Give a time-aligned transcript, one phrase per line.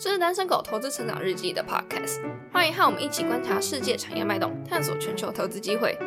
[0.00, 2.20] 这是单身狗投资成长日记的 podcast，
[2.52, 5.98] 欢迎和我们一起观察世界产业脉动，探索全球投资机会。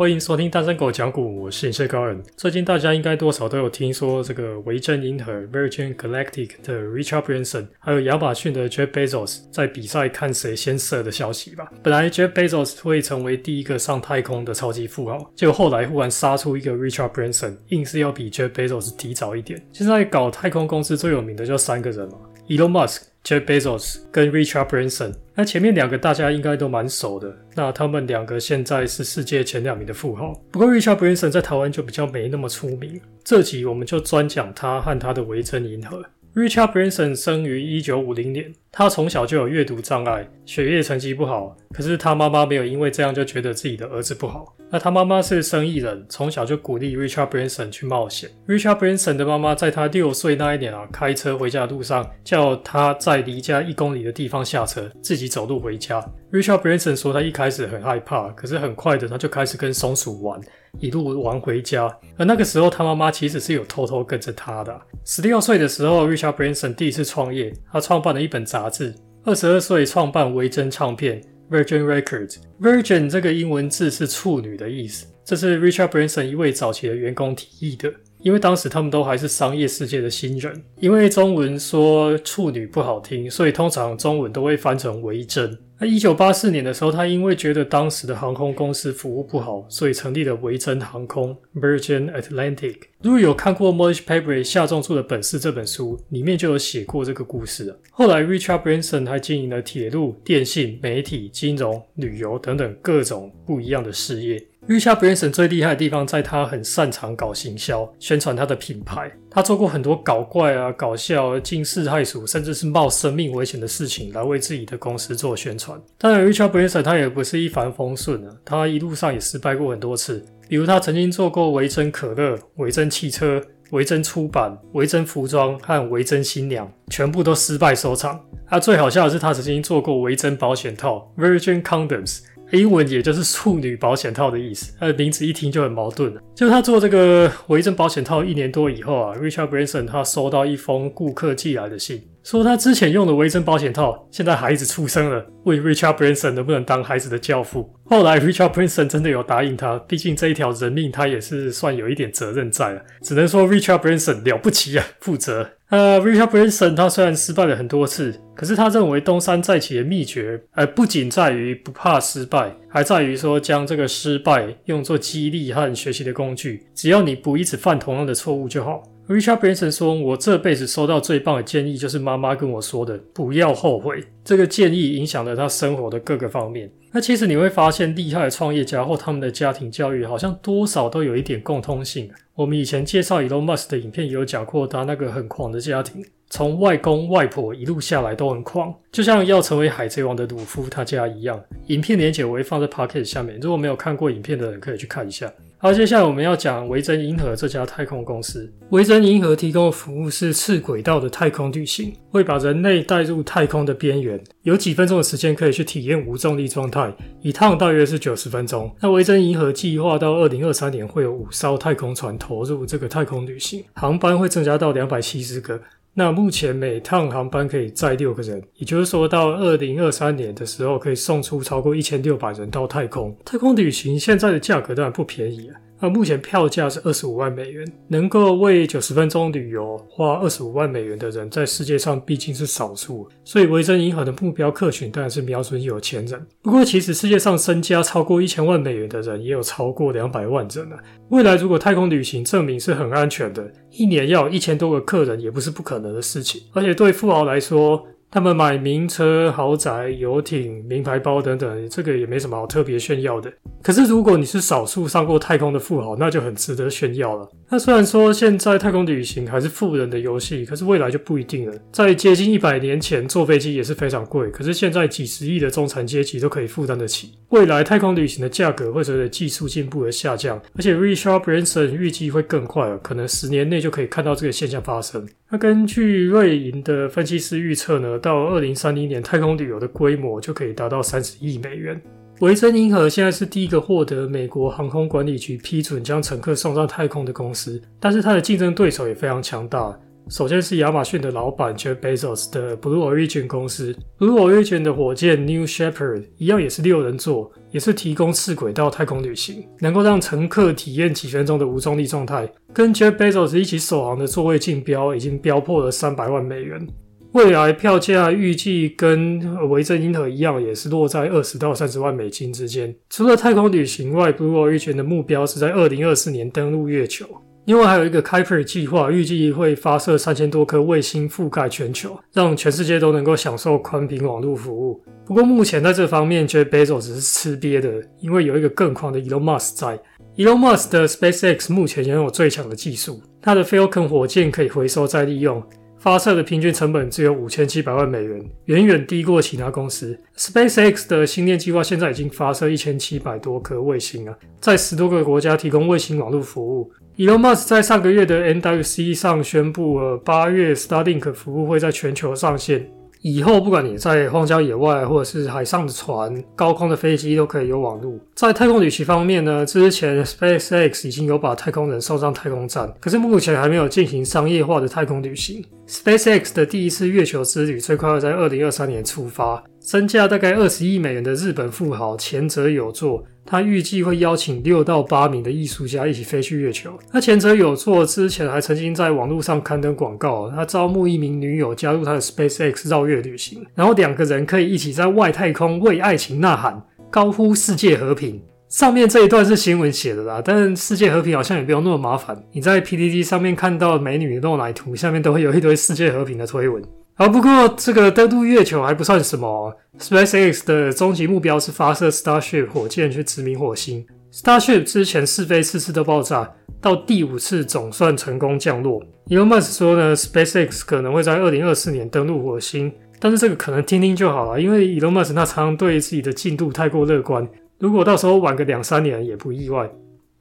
[0.00, 2.22] 欢迎收听单身狗讲股，我是影社高人。
[2.34, 11.70] 最近大家应该多少都有听说这个维珍银河 Virgin Galactic 的 Richard Branson，还有亚马逊的 Jeff Bezos 在比赛看谁先射的消息吧。
[11.82, 19.62] 本来 Jeff Bezos 会成为第一个上太空的超级富豪，结果后来忽然杀出一个 Richard Branson，硬是要比 Jeff Bezos 提早一点。
[19.70, 22.16] 现在搞太空公司最有名的就三个人嘛
[22.48, 23.02] ，Elon Musk。
[23.22, 27.34] Jeff Bezos 跟 Richard Branson，那前面两个大家应该都蛮熟的。
[27.54, 30.38] 那他们两个现在是世界前两名的富豪。
[30.50, 33.00] 不过 Richard Branson 在台湾就比较没那么出名。
[33.24, 36.04] 这集我们就专讲他和他的维珍银河。
[36.34, 41.56] Richard Branson 生于一九五零年，他从小就有阅读障碍，学业成绩不好。
[41.74, 44.54] 可是他妈妈没有因为这样就觉得自己的儿子不好。
[44.72, 48.30] 那他妈妈是生意人，从小就鼓励 Richard Branson 去冒险。
[48.46, 56.00] Richard Branson 的妈妈在他六岁那一年啊，开车回家的路上，叫他在离家一公里的地方下车，自己走路回家。
[56.30, 60.40] Richard Branson 说他一开始很害怕，可是很快的他就开始跟松鼠玩，
[60.78, 61.92] 一路玩回家。
[62.16, 64.80] 而那个时候他妈妈其实是有偷偷跟着他的。
[65.04, 68.94] 十六岁的时候，Richard Branson 第一次创业，他创办了一本杂志。
[69.24, 71.20] 二十二岁创办维珍唱片。
[71.50, 80.62] Virgin Records，Virgin 这个英文字是处女的意思，这是 Richard Branson 一位早期的员工提议的，因为当时他们都还是商业世界的新人。
[80.78, 85.58] 因为中文说处女不好听，所以通常中文都会翻成维珍。
[85.82, 92.76] 那一九八四年的时候，他因为觉得当时的航空公司服务不好，所以成立了维珍航空 （Virgin Atlantic）。
[93.00, 97.74] 如果有看过 Morris p a b r y 下重注的本事这本书，里面就有写过这个故事。
[97.90, 104.38] 后来，Richard Branson 还经营了铁路、电信、媒体、金融、旅游等等各种不一样的事业。
[104.70, 109.10] Richard Branson 最厉害的地方，在他很擅长搞行销、宣传他的品牌。
[109.28, 115.76] 他做过很多搞怪啊、搞笑、惊世骇俗，甚至是冒生命危险的事情，来为自己的公司做宣传。
[115.98, 120.24] 当然，Richard Branson 他也不是一帆风顺的，他一路上也失败过很多次。
[120.48, 128.20] 比如，他曾经做过维珍可乐、维珍汽车、维珍出版、维珍服装和维珍新娘，全部都失败收场。
[128.46, 132.20] 啊，最好笑的是，他曾经做过维珍保险套 （Virgin Condoms）。
[132.52, 136.14] 英文也就是处女保险套的意思，它的名字一听就很矛盾。
[136.34, 147.70] 就他做这个维珍保险套一年多以后啊，Richard Branson 他收到一封顾客寄来的信，说他之前用的维珍保险套，现在孩子出生了，问 Richard Branson 能不能当孩子的教父。
[147.84, 155.46] 后来 Richard Branson 真的有答应他，毕竟这一条人命他也是算有一点责任在了，只能说 Richard Branson 了不起啊，负责。
[155.70, 166.66] 呃，Richard Branson 他虽然失败了很多次，可是他认为东山再起的秘诀，呃，不仅在于不怕失败，还在于说将这个失败用作激励和学习的工具。
[166.74, 168.82] 只要你不一直犯同样的错误就好。
[169.10, 174.04] Richard Branson 说：“我这辈子收到最棒的建议，就是妈妈跟我说的，不要后悔。
[174.24, 176.70] 这个建议影响了他生活的各个方面。
[176.92, 182.08] 那其实你会发现，厉害的创业家或他们的家庭教育，好像多少都有一点共通性。
[182.36, 191.42] 我们以前介绍 Elon Musk 的影片，也有讲过他那个很狂的家庭，从外公外婆一路下来都很狂，就像要成为海贼王的鲁夫他家一样。
[191.66, 195.28] 影片连结我会放在 p o c k e t 下面，如果没有看过影片的人，可以去看一下。”
[195.62, 198.50] 好，接下来我们要讲维珍银河这家太空公司。
[198.70, 206.90] 维珍银河提供的服务是次轨道的太空旅行，会把人类带入太空的边缘，有几分钟的时间可以去体验无重力状态，
[207.20, 208.74] 一趟大约是九十分钟。
[208.80, 215.60] 那维珍银河计划到二零二三年会有五艘太空船投入这个太空旅行，航班会增加到两百七十个。
[216.02, 223.14] 那目前每趟航班可以载六个人，也就是说到二零二三年的时候，可以送出超过一千六百人到太空。
[223.22, 225.60] 太空旅行现在的价格当然不便宜啊。
[225.80, 236.26] 那目前票价是二十五万美元，能够为九十分钟旅游花二十五万美元的人，在世界上毕竟是少数，所以维珍银河的目标客群当然是瞄准有钱人。
[236.42, 240.76] 不过，其实世界上身家超过一千万美元的人也有超过两百万人呢。
[241.08, 246.42] 未来如果太空旅行证明是很安全的，一年要一千多个客人也不是不可能的事情。
[246.52, 253.32] 而且对富豪来说，他们买名车、豪宅、游艇、名牌包等等，这个也没什么好特别炫耀的。
[253.62, 257.28] 可是如果你是少数上过太空的富豪，那就很值得炫耀了。
[257.52, 261.58] 那虽然说现在太空旅行还是富人的游戏，可是未来就不一定了。
[261.72, 267.14] 在接近一百年前，坐飞机也是非常贵，可是现在几十亿的中产阶级都可以负担得起。
[267.30, 275.04] 未来太空旅行的价格会随着技术进步而下降，而且 Richard Branson 预计会更快，可能十年内就可以看到这个现象发生。
[275.28, 281.82] 那根据瑞银的分析师预测呢，到二零三零年，太空旅游的规模就可以达到三十亿美元。
[282.20, 289.74] 维珍银河现在是第一个获得美国航空管理局批准将乘客送上太空的公司，但是它的竞争对手也非常强大。
[290.10, 302.30] 首先是亚马逊的老板 Jeff Bezos 的 Blue Origin 公司，Blue Origin 的火箭 New Shepard 一样也是六人座，也是提供次轨道太空旅行，能够让乘客体验几分钟的无重力状态。
[302.52, 306.68] 跟 Jeff Bezos 一起首航的座位竞标已经标破了三百万美元。
[307.12, 309.20] 未来票价预计跟
[309.50, 312.72] 维珍银河一样，也是落在二十到三十万美金之间。
[312.88, 317.04] 除了太空旅行外，Blue Origin 的目标是在二零二四年登陆月球。
[317.46, 324.80] 另外还有一个 Kuiper 计划，预计会发射三千多颗卫星覆盖全球，让全世界都能够享受宽频网络服务。
[325.04, 329.76] 不过目前在这方面，Jeff Bezos 只是吃瘪的，因为有一个更狂的 Elon Musk 在。
[330.16, 335.42] Elon Musk 的 SpaceX 目前拥有最强的技术，它的 Falcon 火箭可以回收再利用。
[335.80, 339.98] 发射的平均成本只有五千七百万美元，远远低过其他公司。
[340.14, 346.70] SpaceX 的星链计划现在已经发射一千七百多颗卫星啊，在十多个国家提供卫星网络服务。
[346.98, 352.70] Elon Musk 在上个月的 NWC 上宣布了，八月 Starlink 服务会在全球上线。
[353.02, 357.98] 以后不管你在荒郊野外，或者是海上的船、高空的飞机，都可以有网络。
[358.14, 365.42] 在太空旅行方面呢，之前 SpaceX 已经有把太空人送上太空站，可是目前还没有进行商业化的太空旅行。
[365.66, 369.42] SpaceX 的第一次月球之旅最快会在二零二三年出发。
[369.62, 376.76] 身价大概二十亿美元的日本富豪前泽有作，他预计会邀请六到八名的艺术家一起飞去月球。
[376.92, 386.60] 那前者有作之前还曾经在网络上刊登广告，他招募一名女友加入他的 SpaceX 绕月旅行，然后两个人可以一起在外太空为爱情呐喊，
[386.90, 388.20] 高呼世界和平。
[388.48, 396.60] 上面这一段是新闻写的啦，但世界和平好像也不用那么麻烦，你在 PDD 上面看到美女露奶图，下面都会有一堆世界和平的推文。
[397.00, 399.56] 啊，不过这个登陆月球还不算什么。
[399.78, 403.86] SpaceX 的终极目标是发射 Starship 火箭去殖民火星。
[404.12, 406.30] Starship 之前试飞四次都爆炸，
[406.60, 408.82] 到第五次总算成功降落。
[409.08, 417.26] Elon Musk 说呢，SpaceX 可能会在二零二四年登陆火星，但是这个可能听听就好了，因为 Elon Musk 他常常对自己的进度太过乐观，
[417.58, 419.66] 如果到时候晚个两三年也不意外。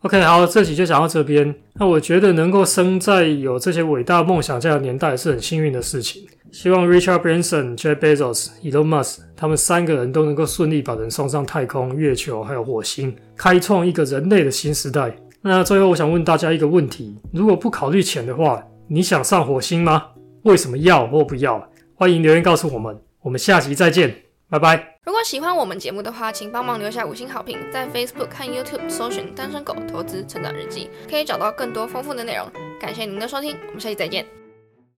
[0.04, 1.54] OK，好，这期就讲到这边。
[1.78, 6.26] 那我觉得能够生在有这些伟大梦想家的年代是很幸运的事情。
[6.52, 15.16] 希望 Richard Branson、Jeff Bezos、Elon Musk 他们三个人都能够顺利把人送上太空、月球还有火星，开创一个人类的新时代。
[15.42, 20.08] 那最后我想问大家一个问题：如果不考虑钱的话，你想上火星吗？
[20.44, 21.70] 为什么要或不要？
[21.96, 23.00] 欢迎留言告诉我们。
[23.22, 24.16] 我们下期再见，
[24.50, 24.98] 拜拜。
[25.06, 32.46] 如果喜欢我们节目的话，请帮忙留下五星好评，在 Facebook 看 YouTube 搜寻“单身狗投资成长日记”，可以找到更多丰富的内容。
[32.80, 34.39] 感谢您的收听，我们下期再见。